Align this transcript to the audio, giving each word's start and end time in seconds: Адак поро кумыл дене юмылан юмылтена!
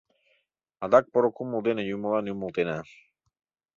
Адак 0.83 1.05
поро 1.11 1.29
кумыл 1.35 1.61
дене 1.67 1.83
юмылан 1.95 2.25
юмылтена! 2.33 2.79